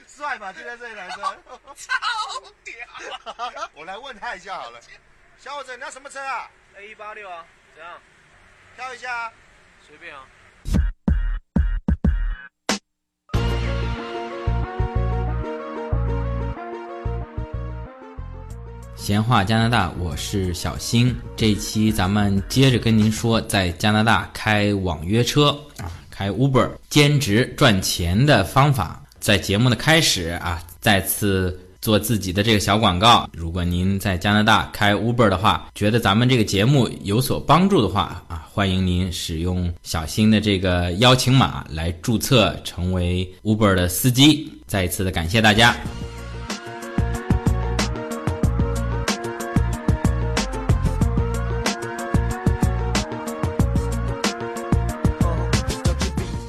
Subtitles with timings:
[0.06, 0.52] 帅吧？
[0.52, 1.20] 现在这个男生，
[1.74, 1.92] 超
[2.64, 2.74] 屌！
[3.74, 4.80] 我来问他一下好了。
[5.38, 7.94] 小伙子，你要什么车啊？A 一八六啊，怎样？
[8.76, 9.32] 挑一下。
[9.86, 10.24] 随便啊。
[18.96, 21.16] 闲话加拿大，我是小新。
[21.36, 29.02] 这一期咱们接着跟您说，在加拿大开网约车啊，开 Uber 兼职赚钱的方法。
[29.28, 33.28] 在节目的开始啊，再次做自己的这个小广告。
[33.34, 44.50] 如果您在加拿大开 Uber 的话，觉得咱们这个节目有所帮助的话啊，欢迎您使用小新的这个邀请码来注册成为 Uber 的司机。
[44.66, 45.76] 再一次的感谢大家。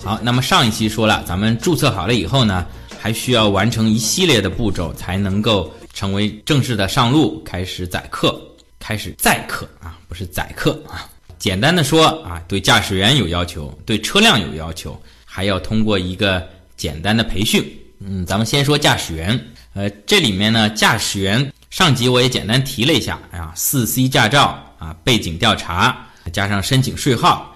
[0.09, 2.65] 好，那么上一期说了，咱们注册好了以后呢，
[2.99, 8.41] 还需要完成一系列的步骤，才能够成为正式的上路，开始载客，
[8.79, 11.07] 开始载客啊，不是载客啊。
[11.37, 16.43] 简单的说啊，对驾驶员有要求，对车辆有要求，还要通过一个
[16.75, 17.63] 简单的培训。
[17.99, 19.39] 嗯，咱们先说驾驶员，
[19.75, 25.95] 呃，这里面呢，驾驶员上集我也简单提了一下啊，四 C 驾照啊，背景调查
[26.33, 27.48] 加上申请税号。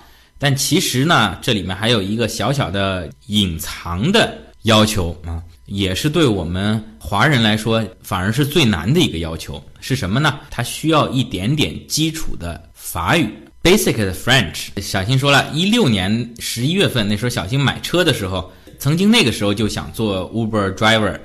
[0.44, 10.38] 但其实呢，这里面还有一个小小的隐藏的要求啊，也是对我们华人来说反而是最难的一个要求，是什么呢？
[10.52, 13.30] 它需要一点点基础的法语
[13.64, 14.68] ，basic 的 French。
[14.82, 21.18] 小新说了，一六年十一月份那时候，小新买车的时候，曾经那个时候就想做 Uber driver。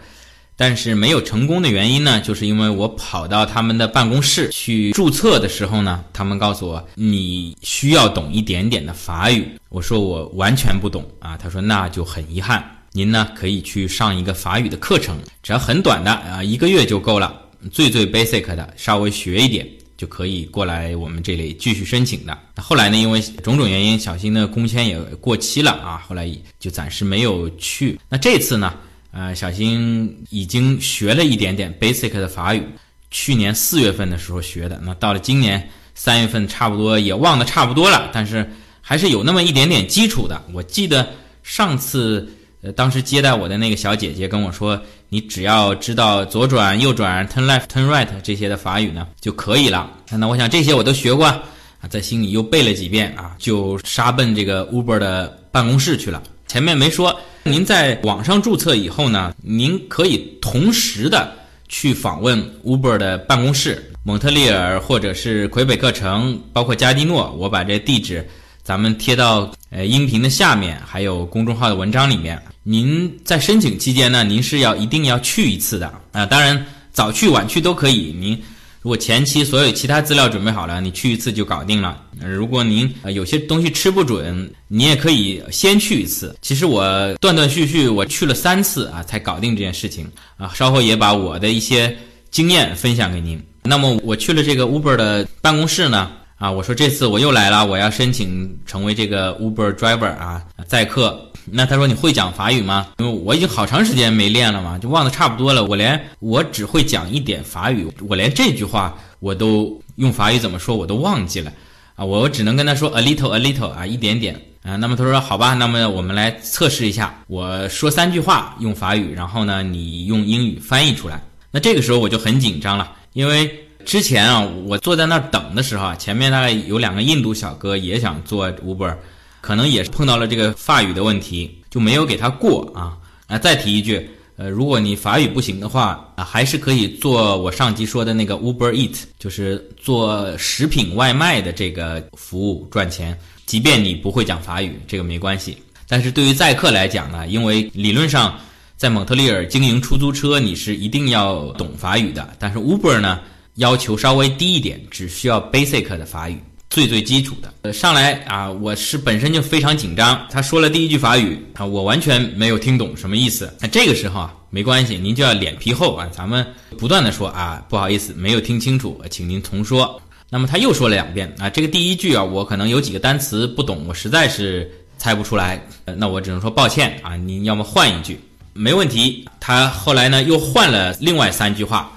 [0.60, 9.48] 但是没有成功的原因呢，就是因为我跑到他们的办公室去注册的时候呢，他们告诉我你需要懂一点点的法语。
[9.68, 17.40] 我说我完全不懂啊，他说那就很遗憾，您呢可以去上一个法语的课程，只要很短的啊，一个月就够了，
[17.70, 19.64] 最最 basic 的，稍微学一点
[19.96, 22.36] 就可以过来我们这里继续申请的。
[22.56, 26.28] 那后来呢，因为种种原因，小新的工签也过期了啊，后来
[26.58, 27.96] 就暂时没有去。
[28.08, 28.74] 那这次呢？
[29.10, 32.62] 呃，小新已经学了一点点 basic 的法语，
[33.10, 38.48] 去年四月份的时候学的，那到了今年三月份，差不多也忘得差不多了，但是
[38.82, 40.40] 还是有那么一点点基础的。
[40.52, 41.08] 我记得
[41.42, 42.30] 上次，
[42.60, 49.90] 呃，当时接待我的那个小姐姐跟我说，你只要知道左转、右转、turn left、turn right 这些的法语呢就可以了。
[50.10, 51.42] 那我想这些我都学过啊，
[51.88, 56.22] 在心里又背了几遍啊，就杀奔这个 Uber 的办公室去了。
[56.48, 57.14] 前面没说。
[57.44, 61.32] 您在网上注册以后呢，您可以同时的
[61.68, 67.30] 去访问 Uber 的办公室，蒙特利尔或者是魁北克城，包括加蒂诺。
[67.38, 68.26] 我把这地址
[68.62, 72.42] 咱们贴到呃音频的下面，还有公众号的文章里面。
[72.62, 78.14] 您在申请期间呢，您是要一定要去一次的啊，当然早去晚去都可以。
[78.18, 78.42] 您。
[78.80, 82.00] 如果前期所有其他资料准备好了，你去一次就搞定了。
[82.20, 86.36] 如果您有些东西吃不准，你也可以先去一次。
[86.40, 90.06] 其实我断断续续我去了三次啊，才搞定这件事情
[90.36, 90.52] 啊。
[90.54, 91.94] 稍后也把我的一些
[92.30, 93.40] 经验分享给您。
[93.64, 101.20] 那么我去了这个 Uber 的办公室呢，啊，我说这次我又来了，我要申请成为这个 Uber driver 啊，载客。
[101.50, 102.88] 那他说你会讲法语吗？
[102.98, 105.64] 因为我已经好长时间没练了嘛，就忘得差不多了。
[105.64, 111.52] 我连我只会讲一点法语，我连这句话我都用法语怎么说我都忘记了
[111.96, 112.04] 啊！
[112.04, 114.76] 我只能跟他说 a little a little 啊，一点点啊。
[114.76, 121.20] 那么他说好吧，那么我们来测试一下，我说三句话用法语，然后呢你用英语翻译出来。
[121.50, 123.50] 那这个时候我就很紧张了，因为
[123.88, 128.94] 之前啊我坐在那儿等的时候啊，前面大概有两个印度小哥也想做 Uber。
[129.40, 132.98] 可能也是碰到了这个法语的问题，就没有给他过啊
[133.28, 133.38] 啊！
[133.38, 143.18] 再提一句，呃，如果你法语不行的话啊，还是可以做我上集说的那个 Uber Eat，就是做食品外卖的这个服务赚钱。
[143.46, 145.56] 即便你不会讲法语，这个没关系。
[145.88, 148.38] 但是对于载客来讲呢，因为理论上
[148.76, 152.28] 在蒙特利尔经营出租车，你是一定要懂法语的。
[152.40, 153.20] 但是 Uber 呢，
[153.58, 156.40] 要求稍微低一点，只需要 basic 的法语。
[156.70, 160.24] 最最基础的，呃，上来啊，我是本身就非常紧张。
[160.30, 163.52] 他说了第一句法语啊，我完全没有听懂什么意思。
[163.58, 166.46] 那这个时候啊，没关系，您就要脸皮厚啊，咱们
[166.78, 170.00] 不断的说啊，不好意思，没有听清楚，请您重说。
[170.30, 175.60] 那么他又说了两遍啊，这个第一句啊，我可能有几个单词不懂，我实在是猜不出来，
[175.96, 178.20] 那我只能说抱歉啊，您要么换一句，
[178.52, 179.26] 没问题。
[179.40, 181.90] 他后来呢又换了另外三句话，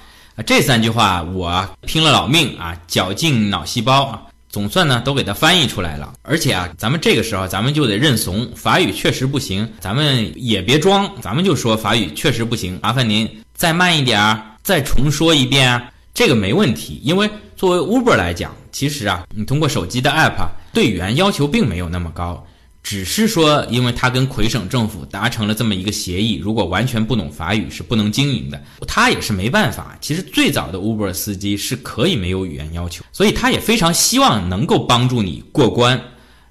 [0.45, 4.21] 这三句话我拼了老命啊，绞尽脑细胞啊。
[4.49, 6.13] 总算呢都给它翻译出来了。
[6.23, 16.99] 而且啊，咱们这个时候咱们就得认怂，法语确实不行，咱们也别装，咱们就说法语确实不行，麻烦您再慢一点儿，再重说一遍啊，这个没问题。
[17.01, 22.45] 因为作为 Uber 来讲，其实啊，你通过手机的 App，对语言要求并没有那么高。
[22.83, 29.97] 只是说，因为他跟魁省政府达成了这么一个协议，如果完全不懂法语是不能经营的，他也是没办法。
[30.01, 36.01] 其实最早的 Uber 司机是可以没有语言要求，所以他也非常希望能够帮助你过关，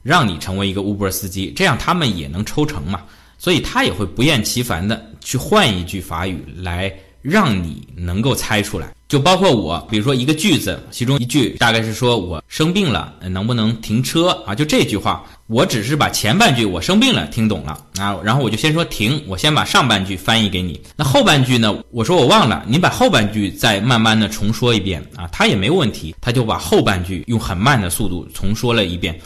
[0.02, 3.02] 让你成为一个 Uber 司机，这样他们也能抽成嘛。
[3.36, 8.92] 所以他也会不厌其烦的去换一句法语来让你能够猜出来。
[9.08, 14.54] 就包括我，比如说一个句子，其中一句大概是说我生病了，能不能停车啊？
[14.54, 20.80] 就这句话，我只是把前半句我生病了听懂了啊，然后我就先说停，我先把上半句翻译给你。
[20.94, 21.76] 那后半句呢？
[21.90, 29.18] 我说我忘了，你把后半句再慢慢的重说一遍啊，他也没问题，他就把后半句用很慢的速度重说了一遍。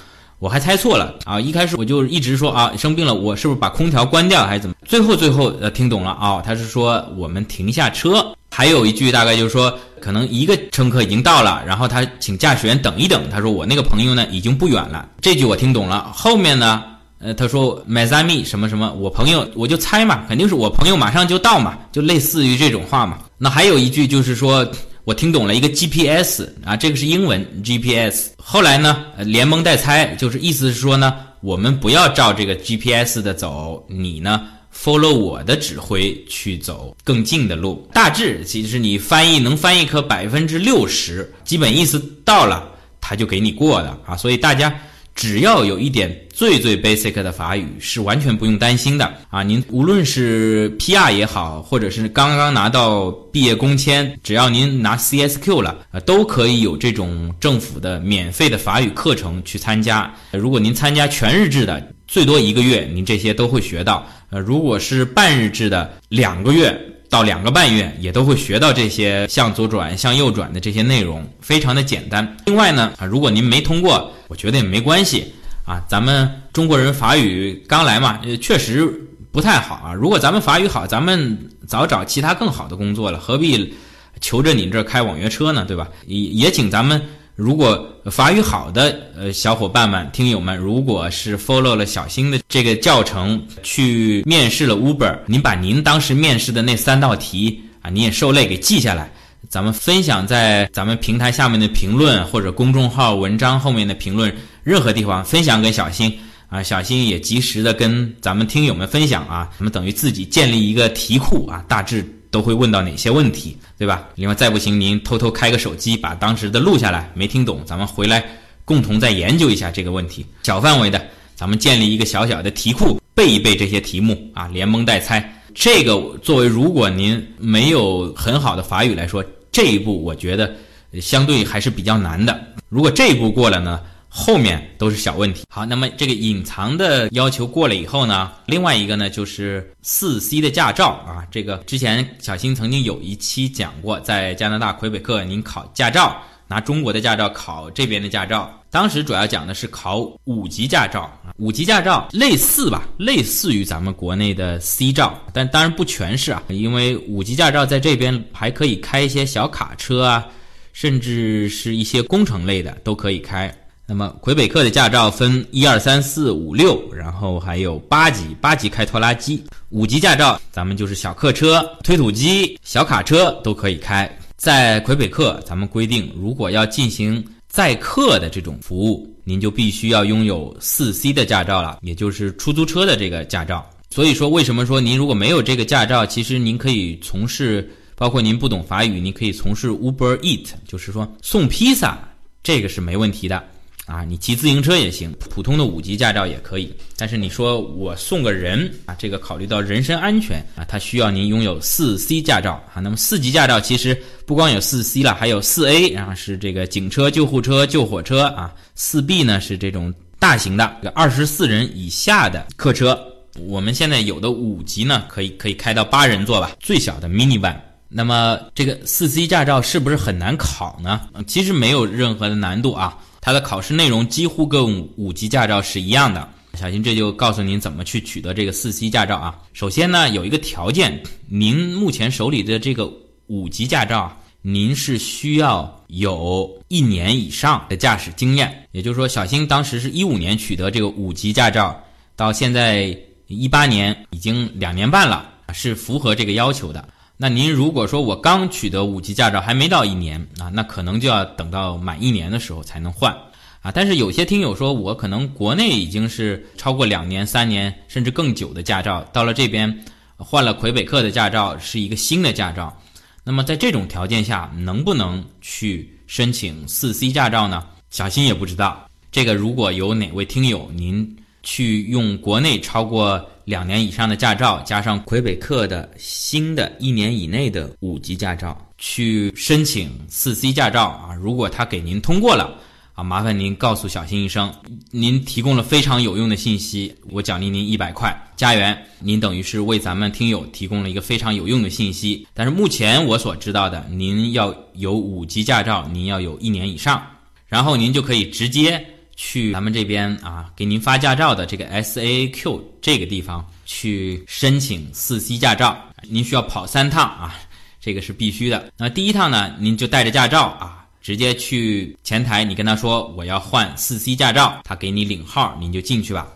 [0.45, 1.41] 我还猜错了啊！
[1.41, 4.77] 一开始我就一直说啊，生病了，我是不是把空调关掉还是怎么？
[4.85, 8.23] 最后最后呃听懂了啊，他是说我们停下车。
[8.51, 13.23] 还有一句大概就是说，可能一个乘客已经到了，然后他请驾驶员等一等。
[13.31, 15.09] 他说我那个朋友呢已经不远了。
[15.23, 16.13] 这句我听懂了。
[16.15, 16.83] 后面呢，
[17.21, 23.17] 呃，他说 my z a m i 什么什么，我朋友我就猜嘛，肯定是我朋友马上就到嘛，就类似于这种话嘛。
[23.39, 24.71] 那还有一句就是说
[25.05, 28.31] 我听懂了一个 GPS 啊，这个是英文 GPS。
[28.39, 42.67] 后来呢，连蒙带猜，就是意思是说呢，我们不要照这个 GPS 的走，你呢？follow 我的指挥去走更近的路，大致其实你翻译能翻译可百分之六十，基本意思到了，
[42.99, 44.17] 他就给你过了啊。
[44.17, 44.75] 所以大家
[45.15, 49.43] 只要有一点最最 basic 的法语，是完全不用担心的啊。
[49.43, 60.13] 您无论是 PR 也好，或者是刚刚拿到毕业工签，只要您拿 CSQ 了啊，都可以有这种政府的免费的法语课程去参加。
[60.33, 64.07] 如果您参加全日制的，最多一个月，您这些都会学到。
[64.31, 66.77] 呃，如果是半日制的，两个月
[67.15, 72.37] 到两个半月，也都会学到这些向左转、向右转的这些内容，非常的简单。
[72.47, 75.33] 另外呢，啊，如果您没通过，我觉得也没关系
[75.65, 75.81] 啊。
[75.89, 78.93] 咱们中国人法语刚来嘛，呃，确实
[79.31, 79.95] 不太好啊。
[79.95, 81.39] 如果咱们法语好，咱们
[81.69, 83.73] 早找其他更好的工作了，何必
[84.21, 85.65] 求着你这开网约车呢？
[85.65, 85.87] 对吧？
[86.07, 87.01] 也也请咱们。
[87.37, 99.11] 如果法语好的呃小伙伴们、听友们，如果是 follow 了小新的这个教程去面试了 Uber，您把您当时面试的那三道题啊，你也受累给记下来，
[99.49, 104.33] 咱们分享在咱们平台下面的评论或者公众号文章后面的评论，
[104.63, 106.17] 任何地方分享给小新
[106.49, 112.07] 啊，小新也及时的跟咱们听友们分享啊，咱们等于自己建立一个题库啊，大致。
[112.35, 114.09] 都会问到哪些问题，对吧？
[114.17, 118.25] 另外，再不行，您偷偷开个手机，把当时的录下来，没听懂，咱们回来
[118.65, 120.27] 共同再研究一下这个问题。
[120.43, 121.01] 小范围的，
[121.37, 125.33] 咱们建立一个小小的题库，背一背这些题目啊，连蒙带猜。
[125.55, 125.95] 这个
[126.25, 130.53] 作为如果您没有很好的法语来说，这一步我觉得
[131.01, 132.37] 相对还是比较难的。
[132.69, 133.79] 如果这一步过了呢？
[134.17, 135.45] 后面都是小问题。
[135.51, 141.27] 好，那么这个隐藏的要求过了以后呢，另外一个呢就是四 C 的驾照啊。
[141.33, 146.17] 这个之前小新曾经有一期讲过，在加拿大魁北克您考驾照，
[146.47, 151.35] 拿中国的驾照考这边的驾照，当时主要讲的是考五级驾照啊。
[151.39, 160.25] 五级驾照类似吧，类似于咱们国内的 C 照，但当然不全是啊，因为五级驾照在这边还可以开一些小卡车啊，
[160.73, 163.53] 甚至是一些工程类的都可以开。
[163.87, 169.45] 那么魁北克的驾照分一二三四五六，然后还有八级，八级开拖拉机。
[169.69, 174.11] 五级驾照咱们就是小客车、推土机、小卡车都可以开。
[174.39, 183.69] 在魁北克，咱们规定，如果要进行载客的这种服务，您就必须要拥有四 C 的驾照了，也就是出租车的这个驾照。
[183.91, 191.99] 所以说，为什么说您如果没有这个驾照，其实您可以从事，包括您不懂法语，您可以从事 Uber Eat，就是说送披萨，
[192.43, 193.45] 这个是没问题的。
[193.87, 196.75] 啊，你骑自行车也行，普通的五级驾照也可以。
[196.97, 202.81] 但是你说我送个人啊，这个考虑到人身安全啊，它需要您拥有四 C 驾照啊。
[202.81, 208.55] 那么四级驾照其实不光有四 C 了，还有四 A，然后是这个警车、救护车、救火车啊。
[208.75, 212.99] 四 B 呢是这种大型的，这个二十四人以下的客车。
[213.41, 217.55] 我们现在有的五级呢，可以可以开到八人座吧，最小的 mini van。
[217.89, 221.03] 那么这个四 C 驾照是不是很难考呢？
[221.27, 222.97] 其实没有任何的难度啊。
[223.25, 226.29] 它的考试内容几乎跟五级驾照是一样的。
[226.59, 229.35] 小新这就告诉您怎么去取得这个四 C 驾照啊。
[229.55, 232.93] 首先呢，有一个条件，您目前手里的这个
[233.29, 238.69] 五级驾照您是需要有一年以上的驾驶经验。
[238.73, 241.83] 也就是说，小新当时是一五年取得这个五级驾照，
[242.15, 242.95] 到现在
[243.29, 246.87] 一八年已经两年半了，是符合这个要求的。
[247.17, 253.17] 那您如果说我刚取得五级驾照，还没到一年啊，那可能就要等到满一年的时候才能换
[253.63, 253.71] 啊。
[253.73, 259.85] 但是有些听友说我可能国内已经是超过两年、三年甚至更久的驾照，到了这边
[260.17, 262.77] 换了魁北克的驾照，是一个新的驾照。
[263.23, 267.65] 那么在这种条件下，能不能去申请四 C 驾照呢？
[267.91, 268.87] 小新也不知道。
[269.13, 273.25] 这个如果有哪位听友您去用国内超过。
[273.45, 281.13] 两年以上的驾照，加上魁北克的新的一年以内的五级驾照，去申请四 C 驾照啊！
[281.13, 282.57] 如果他给您通过了
[282.95, 284.51] 啊，麻烦您告诉小新一声，
[284.91, 288.83] 您提供了非常有用的信息，我奖励您一百块加元。
[288.99, 292.27] 您等于是为咱们听友提供了一个非常有用的信息。
[292.33, 297.07] 但是目前我所知道的，您要有五级驾照，您要有一年以上，
[297.47, 298.83] 然后您就可以直接。
[299.17, 307.35] 去咱们这边啊，给您发驾照的这个 SAQ 这个地方去申请四 C 驾照，您需要跑三趟啊，
[307.81, 308.73] 这个是必须的。
[308.77, 316.29] 那第一趟呢，您就带着驾照啊，直接去前台，你跟他说我要换四 C 驾照，他给你领号，您就进去吧。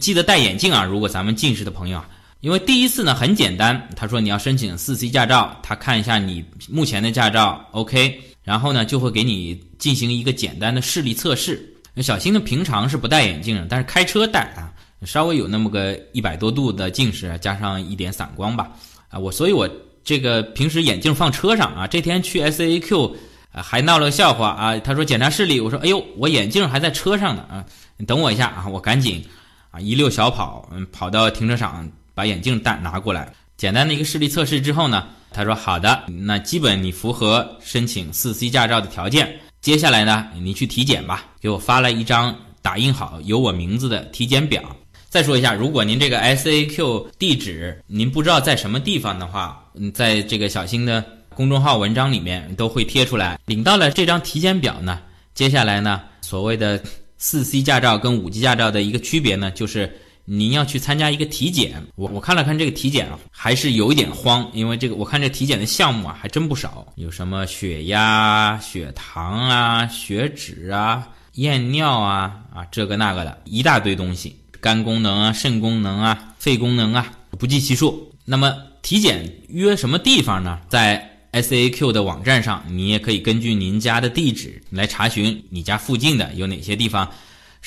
[0.00, 2.02] 记得戴眼镜啊，如果咱们近视的朋友，
[2.40, 11.72] 因为第一次呢很简单，他说你要申请四 C 驾照，他看一下你目前的驾照 OK，然后呢就会给你进行一个简单的视力测试。
[11.98, 12.38] 那小新呢？
[12.38, 14.70] 平常是不戴眼镜的，但是开车戴啊，
[15.06, 18.70] 稍微有那么个一百多度的近视，加上一点散光吧，
[19.08, 19.66] 啊，我所以，我
[20.04, 21.86] 这个平时眼镜放车上啊。
[21.86, 23.16] 这天去 S A Q，
[23.50, 24.78] 还闹了个笑话啊。
[24.80, 27.64] 他说检查视力，我说哎呦，我眼镜还在车上呢啊，
[27.96, 29.24] 你等我一下啊，我赶紧
[29.70, 33.32] 啊一溜小跑，嗯，跑到停车场把眼镜带拿过来。
[33.56, 39.34] 简单的一个视力测试之后呢，他说好的，那基本你符合申请四 C 驾照的条件。
[39.66, 42.32] 接下来呢，你去体检吧，给我发了一张
[42.62, 44.62] 打印好有我名字的体检表。
[45.08, 51.04] 再说一下，如果您这个 S A Q 地址您不知道在什么地方的话，嗯，在这个小新的
[51.34, 53.40] 公众号文章里面都会贴出来。
[53.46, 55.00] 领到了这张体检表呢，
[55.34, 56.80] 接下来呢，所谓的
[57.18, 59.92] 四 C 驾照跟五级驾照的一个区别呢，就是。
[60.28, 78.12] 您要去参加一个体检，我我看了看这个体检啊，还是有一点慌，因为这个我看这体检的项目啊还真不少，有什么血压、血糖啊、血脂啊、验尿啊啊这个那个的一大堆东西，肝功能啊、肾功能啊、肺功能啊不计其数。
[78.24, 78.52] 那么
[78.82, 80.58] 体检约什么地方呢？
[80.68, 87.08] 在 S A Q 的网站上，你也可以根据您家的地址来查询你家附近的有哪些地方。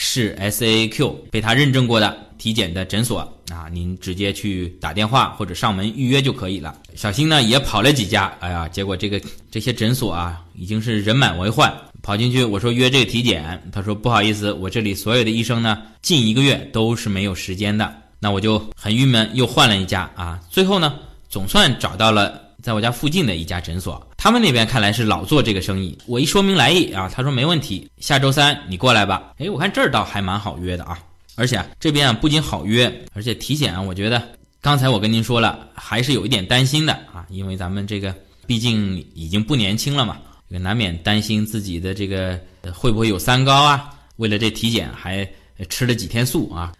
[0.01, 3.19] 是 S A Q 被他认证过的体检的诊所
[3.51, 6.73] 啊，您直接去打电话或者上门预约就可以了。
[6.95, 11.69] 小新呢也跑了几家，哎呀，结果这个这些诊所啊已经是人满为患。
[12.01, 17.93] 跑进去我说约这个体检，他说不好意思，我这里所有的医生呢近一个月都是没有时间的。
[18.21, 20.95] 那我就很郁闷，又换了一家啊，最后呢
[21.27, 22.48] 总算找到了。
[22.61, 25.97] 在我家附近的一家诊所，他们那边看来是老做这个生意。
[26.05, 29.33] 我一说明来意啊，他说没问题，下周三你过来吧。
[29.37, 30.99] 哎，我看这儿倒还蛮好约的啊，
[31.35, 34.21] 而且这边啊不仅好约，而且体检啊，我觉得
[34.61, 38.13] 刚才我跟您说了，还是有一点担心的啊，因为咱们这个
[38.45, 40.17] 毕竟已经不年轻了嘛，
[40.49, 42.39] 这个难免担心自己的这个
[42.73, 43.89] 会不会有三高啊。
[44.17, 45.25] 为了这体检还
[45.69, 46.73] 吃了几天素啊。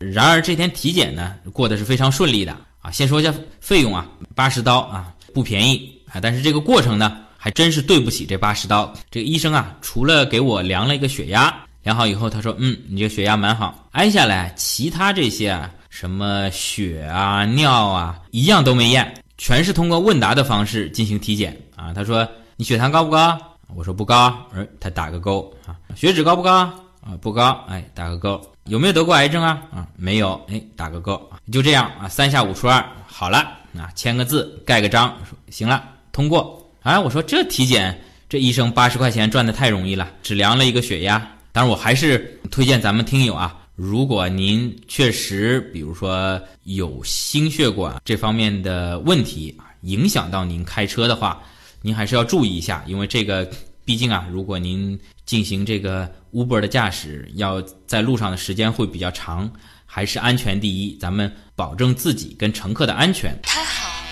[0.00, 2.90] 然而这天体检呢过得是非常顺利的啊！
[2.90, 6.16] 先说一下费用啊，八十刀啊，不便宜啊。
[6.18, 8.90] 但是这个过程呢，还真是对不起这八十刀。
[9.10, 13.86] 这个医生啊，除了给我量了一个血压，量好以后他说，嗯，你这个血压蛮好。
[13.92, 21.92] 挨下来其他这些啊，什么血啊、尿啊，一样都没验，全是通过问答的方式进行体检啊。
[21.92, 22.26] 他说
[22.56, 23.38] 你血糖高不高？
[23.76, 25.76] 我说不高，而他打个勾啊。
[25.94, 26.72] 血脂高不高？
[27.02, 28.40] 啊，不高，哎，打个勾。
[28.70, 29.60] 有没有得过癌症啊？
[29.72, 33.38] 啊，没有，哎，打个勾，就这样啊，三下五除二，好了
[33.76, 35.12] 啊，签个字，盖个章，
[35.50, 36.56] 行了，通过。
[36.82, 41.18] 啊，我说这体检，这医生八十块钱赚的太容易了，只量了一个血压。
[41.50, 51.42] 当然，我还是推荐咱们听友啊，如果您确实，比如说有心血管这方面的问题啊，影响到您开车的话，
[51.82, 53.50] 您还是要注意一下，因为这个。
[53.84, 59.50] 毕竟啊，如果您进行这个 Uber 的驾驶，要在路上的时间会比较长，
[59.84, 63.36] 还是安全第一，咱们保证自己跟乘客的安全。
[63.42, 64.02] 他好，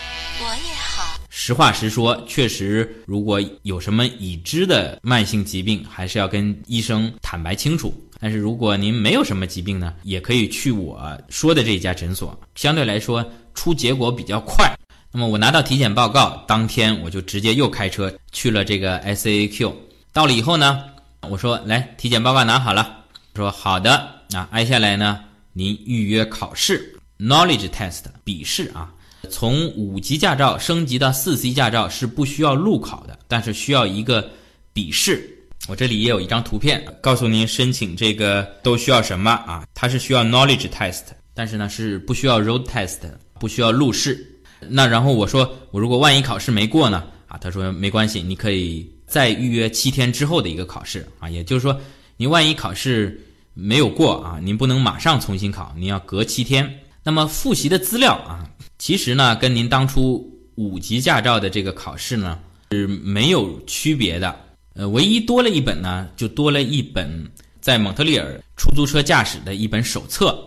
[0.40, 1.20] 我也好。
[1.30, 7.94] 实话实说，确实如果有什么已知的慢性疾病，还是要跟医生坦白清楚。
[8.20, 14.74] 但是如果您没有什么疾病呢，也可以去我说的这家诊所，相对来说出结果比较快。
[15.18, 19.74] 那么我拿到体检报告当天，我就直接又开车去了这个 SAQ。
[20.12, 20.84] 到了以后呢，
[21.28, 22.98] 我说来体检报告拿好了，
[23.34, 23.96] 说好的
[24.32, 25.18] 啊，挨下来呢，
[25.52, 28.94] 您预约考试 Knowledge Test 笔试啊。
[29.28, 34.30] 从五级驾照升级到四 C 驾照是不需要路考的，但是需要一个
[34.72, 35.28] 笔试。
[35.66, 39.66] 我这里也有一张图片，告诉您申请这个都需要什么啊？
[39.74, 42.98] 它是需要 knowledge test，但是呢是不需要 road test，
[43.40, 44.24] 不需要路试。
[44.60, 47.04] 那然后我说我如果万一考试没过呢？
[47.28, 51.28] 啊，他说没关系，你可以再预约七天之后的一个考试啊。
[51.28, 51.78] 也就是说，
[52.16, 53.20] 您万一考试
[53.52, 56.80] 没有过啊，您不能马上重新考，您要隔七天。
[57.02, 58.48] 那么复习的资料啊。
[58.78, 62.38] 其实呢，跟您当初五级驾照的这个考试呢
[62.70, 64.34] 是没有区别的。
[64.74, 67.28] 呃，唯一多了一本呢，就多了一本
[67.60, 70.42] 在蒙特利尔出租车驾驶的一本手册。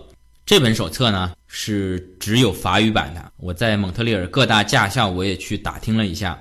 [0.51, 3.31] 这本手册呢是只有法语版的。
[3.37, 6.37] 我在蒙特利尔各大驾校我也去打听了一下，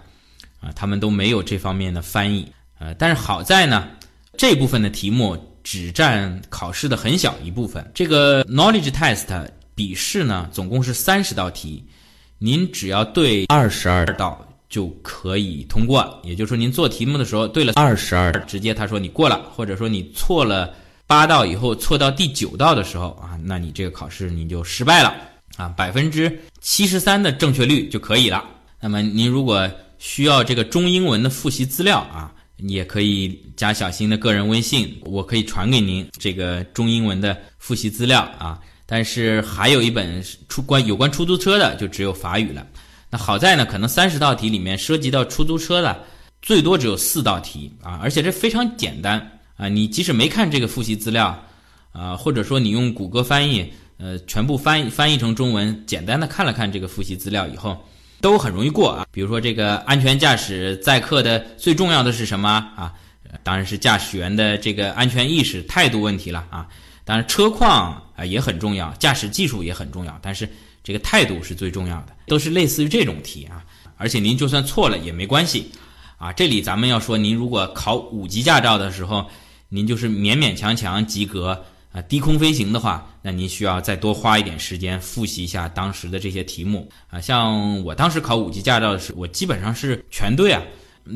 [0.58, 2.44] 啊，他们都没有这方面的翻译。
[2.80, 3.88] 呃，但是好在呢，
[4.36, 7.88] 这部分的题目只占考试的很小一部分。
[7.94, 9.48] 这个 knowledge test。
[9.76, 11.82] 笔试呢，总共是三十道题，
[12.38, 16.20] 您只要对二十二道就可以通过。
[16.24, 20.74] 也就是说，您做题目的时候对了二十二，直接他说你过了，或者说你错了
[21.10, 25.12] 八道以后错到第九道的时候啊，那你这个考试你就失败了
[25.56, 28.44] 啊，百分之七十三的正确率就可以了。
[28.80, 38.60] 那么您如果需要这个中英文的复习资料啊，也可以加小新的个人微信，我可以传给您这个中英文的复习资料啊。
[38.86, 42.64] 但是还有一本出关有关出租车的，就只有法语了。
[43.10, 46.04] 那好在呢，可能三十道题里面涉及到出租车的，
[46.40, 49.68] 最多只有四道题啊，而且这非常简单啊。
[49.68, 51.38] 你即使没看这个复习资料
[51.92, 57.76] 啊，或者说你用谷歌翻译，呃，全部翻译翻译成中文，简单的看了看这个复习资料以后，
[58.20, 59.06] 都很容易过啊。
[59.12, 62.92] 比如说这个安全驾驶载客的最重要的是什么啊？
[63.44, 66.66] 当然是驾驶员的这个安全意识、态度问题了啊。
[67.04, 70.48] 当然，车况啊也很重要，驾驶技术也很重要，但是
[70.82, 73.64] 这个态度是最重要的，都是类似于这种题啊。
[73.96, 75.70] 而且您就算错了也没关系，
[76.18, 79.28] 啊，这里咱们要说，您如果考五级驾照的时候，
[79.70, 81.58] 您就是勉勉强强及格
[81.92, 87.20] 啊，低空飞行的话，那您需要再多花一点时间复习一下当时的这些题目啊。
[87.20, 90.62] 像我当时考五级驾照的时候，我基本上是全对啊，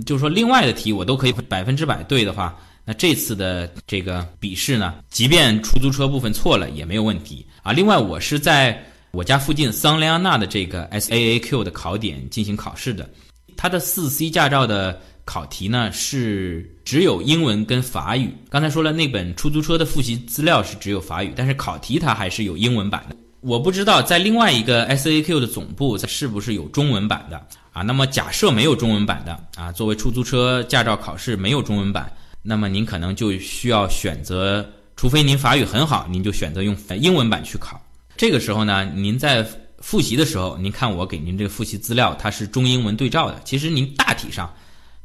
[0.06, 2.58] 就是说另外的题我都可以百分之百对的话。
[2.86, 7.72] 那这次的这个笔试呢，即便出租车部分错了也没有问题啊。
[7.72, 8.78] 另外，我是在
[9.10, 13.08] 我家附近桑雷安纳的这个 SAAQ 的考点进行考试的，
[13.56, 18.32] 它的四 C 驾照的考题呢是只有英文跟法语。
[18.50, 23.16] 刚才说了，那本出租车的复习资料是只有法语，但是考题它还是有英文版的。
[23.40, 27.82] 我不知道在另外一个 S A Q 的总部是不是有中文版的啊？
[27.82, 32.10] 那么假设没有中文版的啊，作为出租车驾照考试没有中文版。
[32.42, 37.80] 那么您可能就需要选择，除非您法语很好，您就选择用英文版去考。
[38.16, 39.46] 这个时候呢，您在
[39.78, 43.40] 复习的时候，您看我给您这个复习资料，它是中英文对照的。
[43.44, 44.50] 其实您大体上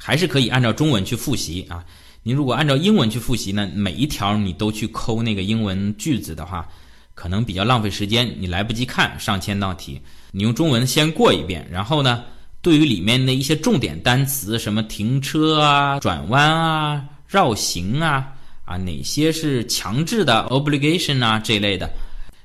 [0.02, 1.86] 还是可以按照中文去复习啊。
[2.24, 6.68] 您如果按照英文去复习呢，每一条你都去抠那个英文句子的话，
[7.14, 10.02] 可能比较浪费时间，你来不及看上千道题。
[10.32, 12.24] 你用中文先过一遍，然后呢，
[12.62, 17.04] 对于里面的一些重点单词，什么停车啊、转弯啊。
[17.28, 18.28] 绕行啊
[18.66, 21.88] 啊，哪些是强制的 obligation 啊这类的，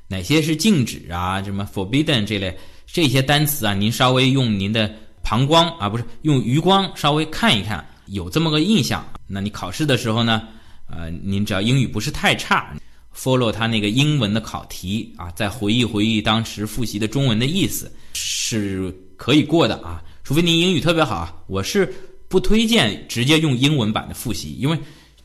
[0.08, 1.42] 哪些是禁止啊？
[1.42, 2.54] 什么 forbidden 这类
[2.86, 9.04] 这些单词啊，您稍微用您的膀胱啊，不是用余光稍微看一看，有这么个印象。
[9.26, 10.42] 那你考试的时候呢，
[10.88, 12.72] 呃，您只要英语不是太差
[13.16, 20.00] ，follow 他那个英文的考题啊，再回忆回忆当时复习的中文的意思，是可以过的啊。
[20.22, 21.92] 除非您英语特别好啊，我是。
[22.26, 24.76] 不推荐直接用英文版的复习，因为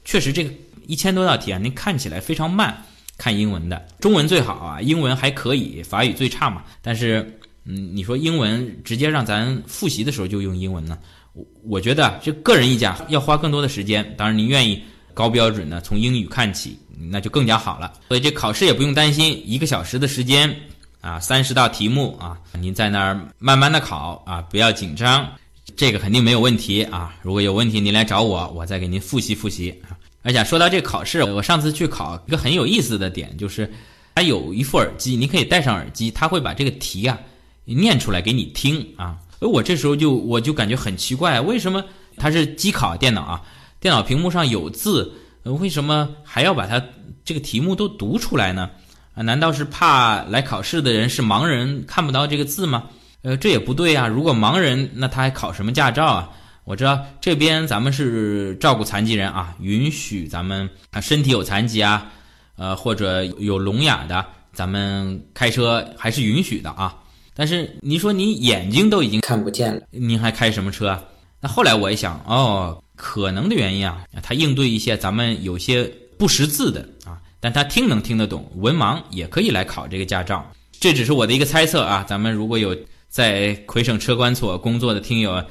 [0.06, 0.54] 确实这个
[0.86, 2.86] 一千多道题啊，您看起来非常慢。
[3.18, 6.64] 看英文的，中文最好啊，英文还可以，法语最差嘛。
[6.84, 7.39] 但是，
[7.72, 10.98] 嗯，你说英文直接让咱复习的时候就用英文呢？
[11.34, 14.04] 我我觉得这个人意见要花更多的时间。
[14.18, 14.82] 当然，您愿意
[15.14, 16.76] 高标准的从英语看起，
[17.12, 17.94] 那就更加好了。
[18.08, 20.54] 所以这考试也不用担心，一个小时的时间
[21.00, 25.30] 啊，三十道题目啊，您在那儿慢慢的考啊，不要紧张。
[25.78, 27.16] 这个肯定没有问题啊！
[27.22, 29.80] 如果有问题，您来找我，我再给您复习复习。
[30.24, 33.72] 而且说到这考试，我上次去考一个很有意思的点，就是
[34.16, 37.18] 它有一副耳机，你可以戴上耳机，它会把这个题啊
[37.66, 39.18] 念出来给你听啊。
[39.40, 41.84] 哎，我这时候就我就感觉很奇怪，为什么
[42.18, 43.42] 它是机考电脑啊？
[43.80, 46.84] 电脑屏幕上有字，为什么还要把它
[47.24, 48.70] 这个题目都读出来呢？
[49.16, 52.84] 啊，难道是怕来考试的人是盲人看不到这个字吗？
[53.22, 54.08] 呃，这也不对啊！
[54.08, 56.30] 如果盲人，那他还考什么驾照啊？
[56.66, 62.12] 我知道这边咱们是照顾残疾人啊，允许咱们啊身体有残疾啊，
[62.58, 66.96] 呃或者有聋哑的，咱们开车还是允许的啊。
[67.40, 71.02] 但是你说你眼睛都已经看不见了，您还开什么车？
[71.40, 80.46] 那后来我一想，哦，可能的原因啊，他应对一些咱们有些不识字的啊，但他听能听得懂，文盲也可以来考这个驾照。
[80.82, 85.42] 这只是我的一个猜测啊，咱们如果有在魁省车管所工作的听友。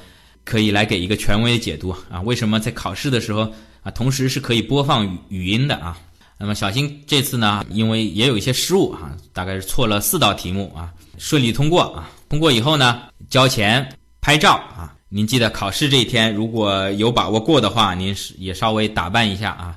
[0.45, 2.19] 可以来给一个权威的解读啊？
[2.21, 3.41] 为什么在考试的时候
[3.83, 5.95] 啊，同时是可以播放语语音的啊？
[6.41, 12.09] 那么小新这次呢，因为也有一些失误啊，大概是错了四道题目啊，顺利通过啊。
[12.29, 14.95] 通过以后呢，交钱拍照啊。
[15.09, 19.75] 您记得考试这一天如果有把握过的话，您是也稍微打扮一下啊。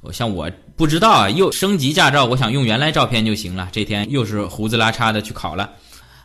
[0.00, 3.68] 我像我不知道啊，又升级驾照，我想用原来照片就行了。
[3.70, 5.70] 这天又是胡子拉碴的去考了。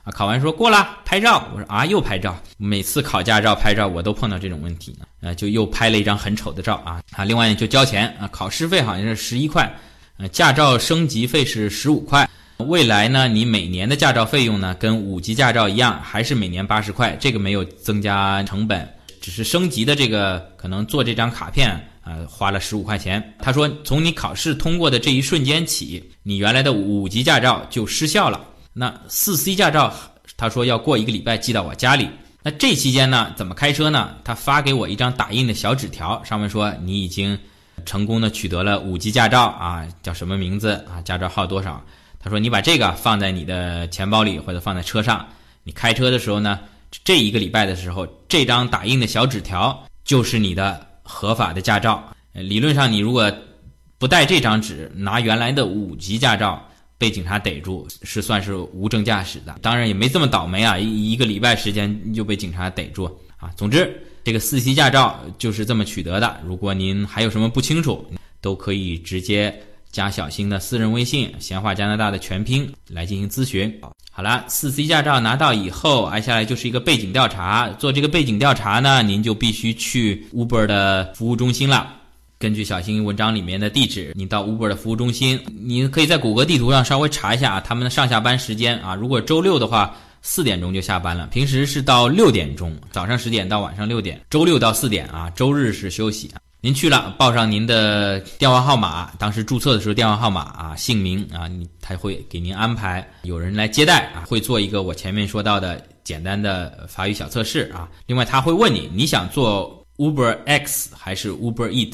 [0.05, 1.43] 啊，考完说过了，拍照。
[1.51, 2.37] 我说啊，又拍照。
[2.57, 5.05] 每次考驾照拍照，我都碰到这种问题呢。
[5.21, 7.25] 呃，就又拍了一张很丑的照啊啊！
[7.25, 9.75] 另外就交钱啊，考试费好像是十一块，
[10.17, 12.29] 呃，驾照升级费是十五块。
[12.57, 18.87] 未来呢，你每年的驾照费用呢，跟五级驾照一样，还是每年八十块，这个没有增加成本，
[19.19, 21.71] 只是升级的这个可能做这张卡片
[22.03, 23.33] 啊，花了十五块钱。
[23.39, 28.39] 他说，从你考试通过的这一瞬间起，你原来的五级驾照就失效了。
[28.77, 29.93] 那四 C 驾照，
[30.35, 32.09] 他说要过一个礼拜寄到我家里。
[32.43, 34.17] 那这期间呢，怎么开车呢？
[34.21, 37.39] 他发给我一张打印的小纸条，上面说你已经
[37.85, 40.99] 成功的取得了五级驾照啊，叫什么名字啊？
[41.05, 41.81] 驾照号多少？
[42.19, 45.25] 他说你把这个放在你的钱包里或者放在车上，
[45.63, 46.59] 你开车的时候呢，
[47.05, 52.03] 这一个礼拜的时候，这张打印的小纸条就是你的合法的驾照。
[52.33, 53.31] 理论上，你如果
[53.97, 56.61] 不带这张纸，拿原来的五级驾照。
[56.97, 60.77] 被警察逮住是算是无证驾驶的，当然也没这么倒霉啊！
[60.77, 63.03] 一一个礼拜时间就被警察逮住
[63.37, 63.51] 啊。
[63.57, 66.39] 总之，这个四 C 驾照就是这么取得的。
[66.45, 68.05] 如果您还有什么不清楚，
[68.39, 69.53] 都可以直接
[69.91, 73.73] 加小新的私人微信“闲话加拿大”的全拼来进行咨询。
[74.11, 77.69] 好了，四 C 驾照拿到以后，接下来就是一个背景调查。
[77.71, 81.93] 做这个背景调查呢，您就必须去 Uber 的服务中心了。
[82.37, 88.93] 根据小新文章里面的地址，你到 Uber 的服务中心，你可以在谷歌地图上稍微查一下啊，他们的上下班时间啊。
[88.93, 96.29] 如果周六的话，四点钟就下班了，平时是到六点钟，早上十点到晚上六点，周六到四点啊，周日是休息。
[96.59, 107.87] 您去了，报上您的电话号码，当时注册的时候电话号码啊，姓名啊，你他会给您安排有人来接待啊，会做一个我前面说到的简单的法语小测试啊。
[108.07, 111.93] 另外他会问你，你想做 Uber X 还是 Uber Eat？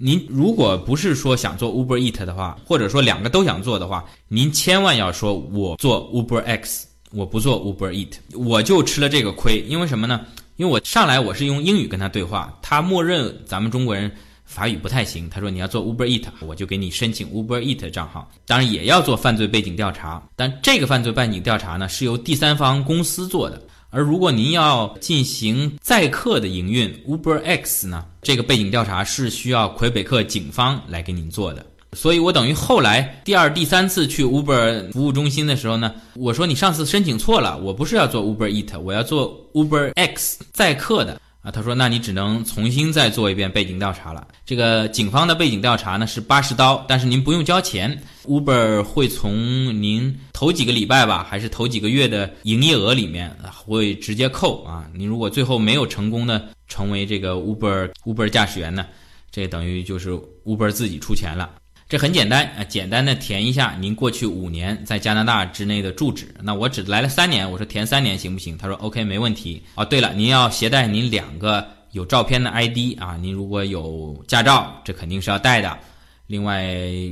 [0.00, 9.58] 您如果不是说想做 Uber Eat 的话，或者说两个都想做的话，您千万要说我做 Uber X，我不做 Uber Eat，我就吃了这个亏。
[9.68, 10.24] 因为什么呢？
[10.54, 14.08] 因为我上来我是用英语跟他对话，他默认咱们中国人
[14.44, 15.28] 法语不太行。
[15.28, 18.30] 他说你要做 Uber Eat，我就给你申请 Uber Eat 账号。
[18.46, 23.60] 当然也要做犯罪背景调查，但这个犯罪背景调查呢是由第三方公司做的。
[23.90, 28.04] 而如果您要进行载客的营运，Uber X 呢？
[28.20, 31.64] 这个背景调查是需要魁北克警方来给您做的。
[31.94, 41.18] 所以我等于后来第二、第三次去 Uber 服务中心的时候呢，我说你上次申请错了，我不是要做 Uber Eat，我要做 Uber X 载客的。
[41.40, 44.26] 啊，他说，那你只能重新再做一遍背景调查了。
[44.44, 49.36] 这个警方的背景调查呢是八十刀，但是您不用交钱，Uber 会从
[49.80, 54.90] 您头几个礼拜吧，还是头几个月的营业额里面会直接扣啊。
[54.92, 58.84] 您如果最后没有成功的成为这个 Uber Uber 驾驶员呢，
[59.30, 60.10] 这等于就是
[60.44, 61.50] Uber 自己出钱了。
[61.88, 66.34] 这很简单啊，简单的填一下您过去五年在加拿大之内的住址。
[66.42, 68.58] 那我只来了三年，我说填三年行不行？
[68.58, 69.62] 他说 OK，没问题。
[69.74, 75.78] 哦，对了，您要携带您两个有照片的 ID 啊，您如果有驾照，这肯定是要带的。
[76.26, 76.62] 另外，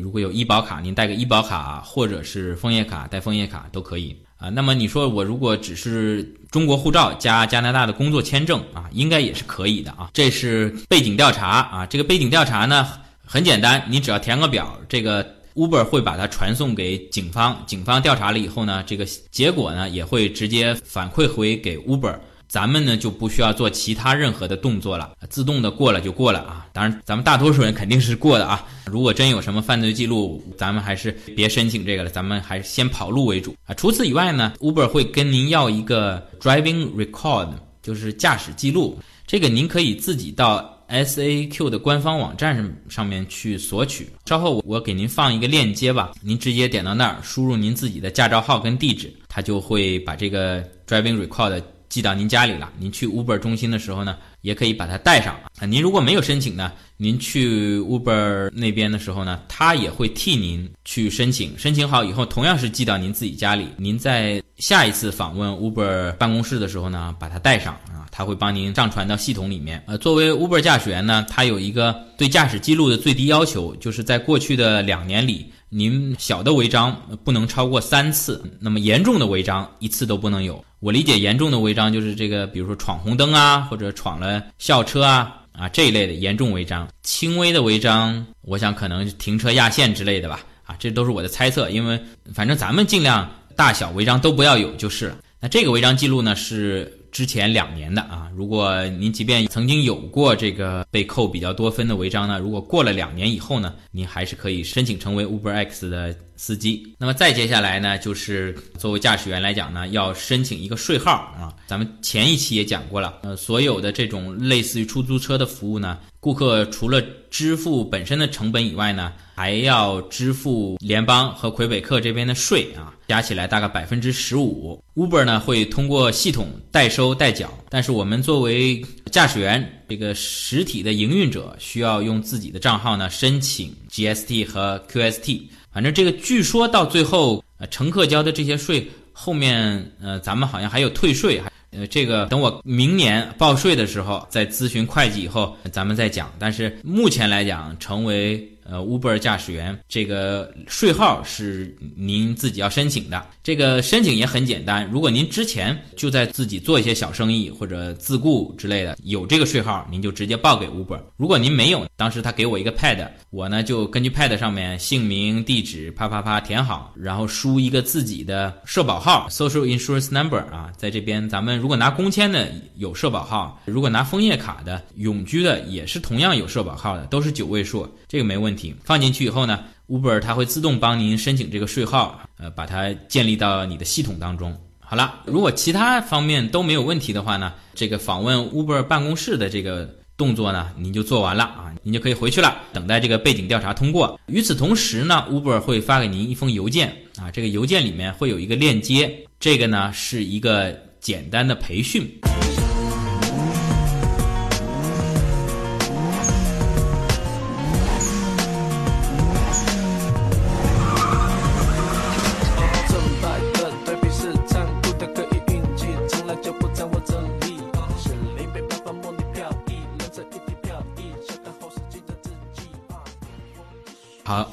[0.02, 4.50] 如果有医保卡，您带个医保卡或者是枫叶卡，带枫叶卡都可以啊。
[4.50, 10.10] 那么你说我如果只是中国护照加加拿大的工作签证啊，应该也是可以的啊。
[10.12, 12.86] 这是背景调查啊，这个背景调查呢。
[13.26, 22.16] 很简单，你只要填个表，这个 Uber 会把它传送给警方，警方调查了以后呢，这个结果呢也会直接反馈回给 Uber，
[22.48, 26.66] 咱们呢就不需要做其他任何的动作了，自动的过了就过了啊。
[26.72, 28.64] 当然，咱们大多数人肯定是过的啊。
[28.86, 33.74] 如果真有什么犯罪记录，咱们还是别申请这个了，咱们还是先跑路为主啊。
[33.74, 37.48] 除此以外呢，Uber 会跟您要一个 driving record。
[37.82, 38.98] 就是驾驶记录。
[39.28, 44.08] 这个您可以自己到 S A Q 的官方网站上上面去索取。
[44.26, 52.70] 稍后我给您放一个链接吧，您直接点到那儿，输入您自己的驾照号跟地址，它就会把这个 Driving Record 寄到您家里了。
[52.78, 55.66] 您去 Uber 中心的时候呢，也可以把它带上啊。
[55.66, 61.56] 您如果没有申请呢，您去 Uber 那边的时候呢，他也会替您去申请。
[61.58, 63.66] 申请好以后，同样是寄到您自己家里。
[63.76, 69.82] 您在下一次访问 Uber 办公室的时候呢，把它带上啊，他会帮您上传到系统里面。
[69.86, 80.64] 呃，作为 Uber 驾驶员呢，他有一个对驾驶记录的最低要求，就是在过去的两年里，您小的违章不能超过三次，那么严重的违章一次都不能有。
[80.78, 86.86] 我理解严重的违章就是这个，比如说闯红灯啊，或者闯了校车啊啊这一类的严重违章。
[87.02, 90.40] 轻微的违章，我想可能停车压线之类的吧。
[90.64, 92.00] 啊，这都是我的猜测，因为
[92.32, 95.18] 反正咱们尽量大小违章都不要有就是了。
[95.40, 106.94] 那这个违章记录呢是之前两年的啊，如果您即便曾经有过这个被扣比较多分的违章呢，如果过了两年以后呢，您还是可以申请成为 Uber X 的司机。
[106.98, 111.54] 那么再接下来呢，就是作为驾驶员来讲呢，要申请一个税号啊。
[111.66, 124.82] 咱们前一期也讲过了，呃，所有的这种类似于出租车的服务呢，顾客除了支付本身的成本以外呢，还要支付联邦和魁北克这边的税啊，加起来大概百分之十五。
[124.96, 135.42] Uber 呢会通过系统代收代缴，但是我们作为驾驶员这个实体的营运者，需要用自己的账号呢申请 GST 和 QST。
[135.72, 146.32] 反正这个据说到最后，呃，乘客交的这些税后面，呃，咱们好像还有退税，还呃，这个等我明年报税的时候再咨询会计以后，咱们再讲。
[146.38, 153.24] 但是目前来讲，成为呃 Uber 驾驶员，这个税号是您自己要申请的。
[153.46, 160.98] 这个申请也很简单，如果您之前就在自己做一些小生意或者自雇之类的，有这个税号，您就直接报给 Uber。
[161.16, 178.74] 如果您没有，当时他给我一个 Pad，我呢就根据 Pad 上面姓名、地址啪啪啪填好，然后输一个自己的社保号 （Social Insurance Number） 啊，在这边咱们如果拿工签的有社保号，如果拿枫叶卡的永居的也是同样有社保号的，都是九位数，这个没问题。
[178.82, 184.56] 放进去以后呢，Uber 它会自动帮您申请这个税号，呃，把它建立到你的系统当中。
[184.78, 194.20] 好了，如果其他方面都没有问题的话呢，这个访问 Uber 办公室的这个动作呢，您就做完了啊，您就可以回去了，等待这个背景调查通过。
[194.26, 202.08] 与此同时呢，Uber 会发给您一封邮件啊，这个邮件里面会有一个链接，这个呢是一个简单的培训。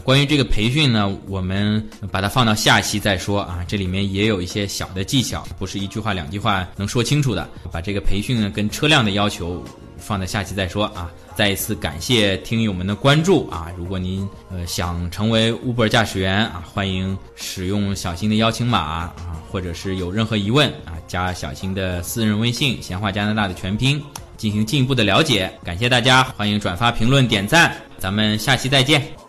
[0.04, 3.64] 关于这个培训呢，我们把它放到下期再说啊。
[3.68, 7.50] 这里面也有一些小的技巧，不是一句话两句话能说清楚的。
[7.72, 9.64] 把这个培训呢跟车辆的要求
[9.98, 11.10] 放在下期再说啊。
[11.36, 13.72] 再一次感谢听友们的关注啊！
[13.76, 19.16] 如果您呃想成为 Uber 驾驶员啊，欢迎使用小新的邀请码啊，
[19.50, 24.00] 或者是有任何疑问啊，加小新的私人微信“闲话加拿大”的全拼
[24.38, 25.52] 进行进一步的了解。
[25.64, 29.23] 感谢大家，欢迎转发、评论、点赞，咱们下期再见。